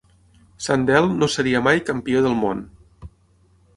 Sandel 0.67 1.11
no 1.19 1.29
seria 1.33 1.61
mai 1.67 1.83
campió 1.91 2.27
del 2.27 2.37
món. 2.43 2.65